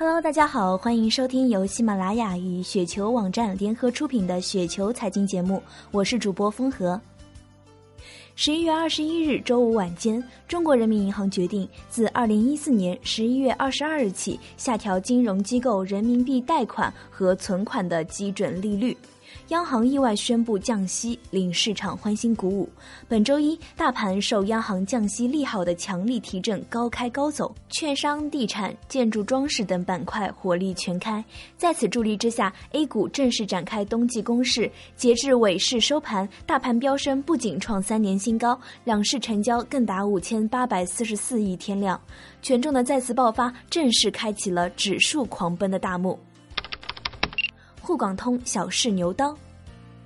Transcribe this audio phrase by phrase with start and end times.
[0.00, 7.00] Hello，大家好，欢迎收听由喜马拉雅与雪球网站联合出品的雪球财经节目，我是主播风和。
[8.36, 18.96] 十一月二十一日周五晚间，中国人民银行决定自二零一四年十一月二十二日起下调金融机构人民币贷款和存款的基准利率。
[19.48, 22.68] 央行意外宣布降息，令市场欢欣鼓舞。
[23.08, 31.24] 本周一，大盘受央行降息利好的强力提振，高开高走，券商、地产、建筑装饰等板块火力全开。
[31.56, 34.70] 在此助力之下，A 股正式展开冬季攻势。
[34.96, 41.98] 截至尾市收盘，大盘飙升不仅创三年新高，两市成交更达五千八百四十四亿天量，
[42.42, 46.18] 权重的再次爆发，正式开启了指数狂奔的大幕。
[47.88, 49.34] 沪港通小试牛刀，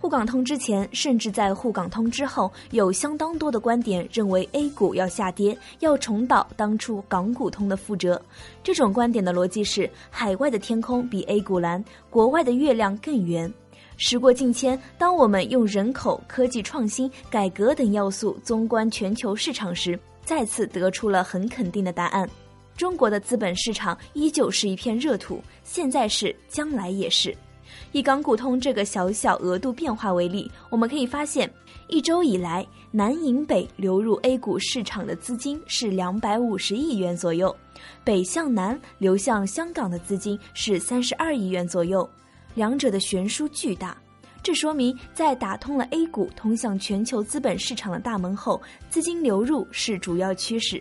[0.00, 8.18] 沪港通之前，甚至在沪港通之后，有相当多的观点认为 A 股要下跌，要重蹈当初港股通的覆辙。
[8.64, 13.52] 这种观点的逻辑是：海外的天空比 A 股蓝，国外的月亮更圆。
[13.98, 22.26] 时过境迁，当我们用人口、科技创新、改革等要素纵观全球市场时，再次得出了很肯定的答案：
[22.74, 27.36] 中国的资本市场依旧是一片热土，现在是，将来也是。
[27.92, 31.52] 以港股通这个小小额度变化为例，我们可以发现，
[31.88, 37.54] 一周以来南引北流入 A 股市场的资金是两百五十亿元左右，
[38.04, 42.08] 北向南流向香港的资金是三十二亿元左右，
[42.54, 43.96] 两者的悬殊巨大。
[44.42, 50.80] 这说明，在打通了 A 股通向全球资本市场的大门后，资金流入是主要趋势。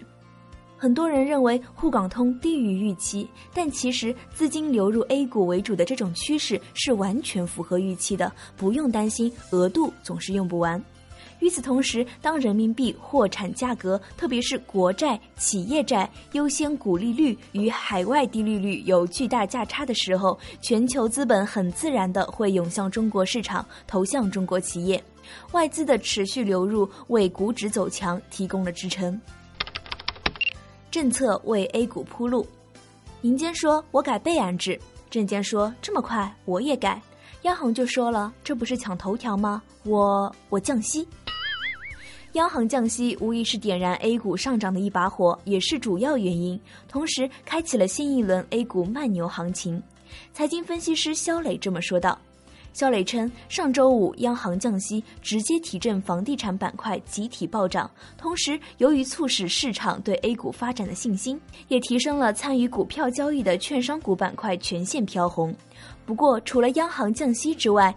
[0.77, 10.83] 很多人认为沪港通低于预期，但其实资金流入 A 股为主的这种趋势是完全符合预期的，不用担心额度总是用不完。
[11.39, 25.03] 与此同时，当人民币货产价格，特别是国债、企业债优先股利率与海外低利率有巨大价差的时候，全球资本很自然的会涌向中国市场，投向中国企业，
[25.51, 29.19] 外资的持续流入为股指走强提供了支撑。
[30.95, 32.47] 政策为 A 股铺路，
[33.23, 34.79] 银监说：“我改备案制。”
[35.11, 37.01] 证监说：“这么快，我也改。”
[37.43, 39.61] 央行就说了：“这不是抢头条吗？
[39.83, 41.05] 我我降息。”
[42.31, 46.57] 央行降息无疑是点燃 A 股上涨的一把火，也是主要原因，
[46.87, 49.83] 同时开启了新一轮 A 股慢牛行情。
[50.31, 52.17] 财经分析师肖磊这么说道。
[52.75, 65.55] 肖磊称，上周五央行降息，直接提振房地产板块集体暴涨，同时由于促使市场对 A 股发展的信心，也提升了参与股票交易的券商股板块全线飘红。
[66.05, 67.95] 不过，除了央行降息之外，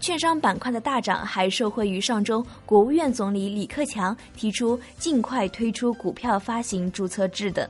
[0.00, 7.68] 券商板块的大涨还受惠于上周国务院总理李克强提出尽快推出股票发行注册制的。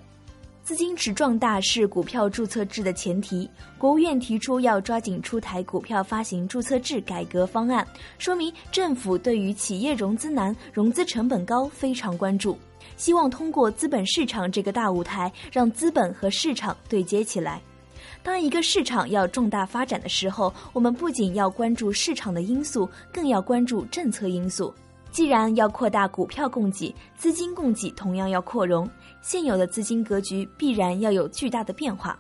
[0.65, 3.49] 资金池壮大是股票注册制的前提。
[3.77, 7.87] 国务院提出要抓紧出台股票发行注册制改革方案，
[8.17, 12.59] 说明政府对于企业融资难、融资成本高非常关注，
[12.97, 17.61] 希望通过资本市场这个大舞台，让资本和市场对接起来。
[18.23, 24.75] 当一个市场要重大发展的时候，我们不仅要关注市场的因素，更要关注政策因素。
[25.15, 28.91] 既然要扩大股票供给，资金供给同样要扩容，
[29.23, 32.19] 现有的资金格局必然要有巨大的变化。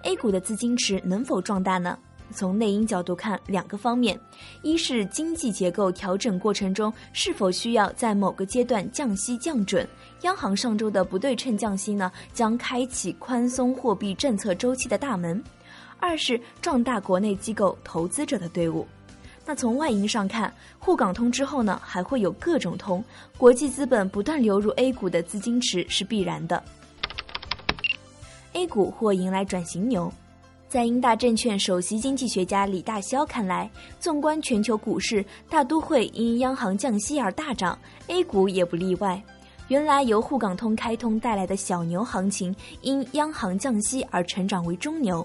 [0.00, 1.98] A 股的资金池能否壮大呢？
[2.30, 4.18] 从内因角度看，两个方面：
[4.62, 9.86] 一是经济结构调整过程中是否需要在某个阶段降息降准，
[10.22, 15.38] 央行上周的不对称降息呢，将开启宽松货币政策周期的大门；
[16.00, 18.86] 二是壮大国内机构投资者的队伍。
[19.48, 23.02] 那从外因上看，沪港通之后呢，还会有各种通，
[23.38, 26.60] 国际资本不断流入 A 股的资金池是必然的。
[28.54, 30.12] A 股或迎来转型牛，
[30.68, 33.70] 在英大证券首席经济学家李大霄看来，
[34.00, 37.78] 纵观全球股市，大都会因央行降息而大涨
[38.08, 39.22] ，A 股也不例外。
[39.68, 45.24] 原来由沪港通开通带来的小牛行情，因央行降息而成长为中牛。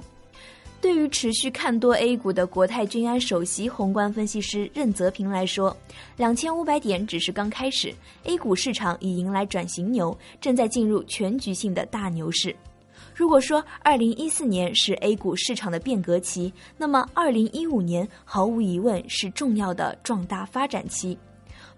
[0.81, 5.77] 对于持续看多 A 股的国泰君安首席宏观分析师任泽平来说，
[6.17, 7.93] 两千五百点只是刚开始
[8.23, 12.55] ，A 股市场已迎来转型牛，正在进入全局性的大牛市。
[13.13, 21.15] 如果说二零一四年是 A 股市场的变革期，那么二零一五年毫无疑问是重要的壮大发展期。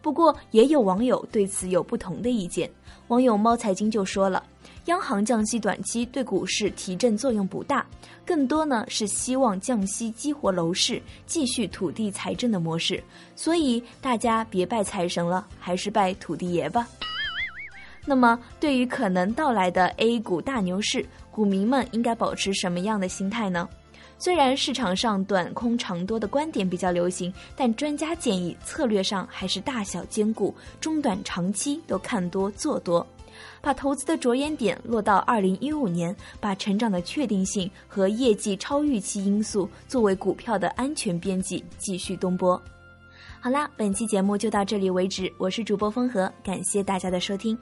[0.02, 2.70] 不过，也有网友对此有不同的意见。
[3.10, 4.42] 网友猫财经就说了。
[4.86, 7.86] 央行降息短期对股市提振作用不大，
[8.26, 13.02] 更多呢是希望降息激活楼市，继续土地财政的模式。
[13.34, 16.86] 所以大家别拜财神了，还是拜土地爷吧。
[18.06, 23.70] 那么，对于可能到来的 A 股大牛市，股民们应该保持什么样的心态呢？
[24.18, 33.06] 虽然市场上短空长多的观点比较流行，但专家建议策略上还是大小兼顾，中短长期都看多做多，
[33.62, 42.62] 把投资的着眼点落到二零一五年，把成长的确定性和业绩超预期因素作为股票的安全边际，继续东播。
[43.40, 47.58] 好啦，本期节目就到这里为止，我是主播风和，感谢大家的收听。